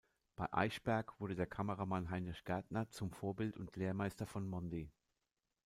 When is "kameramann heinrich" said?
1.45-2.43